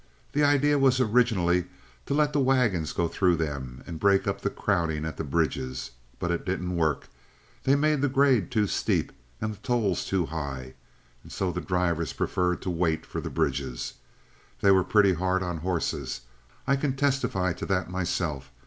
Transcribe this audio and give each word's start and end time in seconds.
The 0.31 0.43
idea 0.43 0.79
was 0.79 0.99
originally 0.99 1.65
to 2.07 2.15
let 2.15 2.33
the 2.33 2.39
wagons 2.39 2.91
go 2.91 3.07
through 3.07 3.35
them 3.35 3.83
and 3.85 3.99
break 3.99 4.25
up 4.27 4.41
the 4.41 4.49
crowding 4.49 5.05
at 5.05 5.17
the 5.17 5.23
bridges. 5.23 5.91
But 6.17 6.31
it 6.31 6.43
didn't 6.43 6.75
work. 6.75 7.07
They 7.65 7.75
made 7.75 8.01
the 8.01 8.09
grade 8.09 8.49
too 8.49 8.65
steep 8.65 9.11
and 9.39 9.53
the 9.53 9.59
tolls 9.59 10.03
too 10.03 10.25
high, 10.25 10.73
and 11.21 11.31
so 11.31 11.51
the 11.51 11.61
drivers 11.61 12.13
preferred 12.13 12.63
to 12.63 12.71
wait 12.71 13.05
for 13.05 13.21
the 13.21 13.29
bridges. 13.29 13.93
They 14.61 14.71
were 14.71 14.83
pretty 14.83 15.13
hard 15.13 15.43
on 15.43 15.57
horses. 15.57 16.21
I 16.65 16.77
can 16.77 16.95
testify 16.95 17.53
to 17.53 17.67
that 17.67 17.87
myself. 17.91 18.49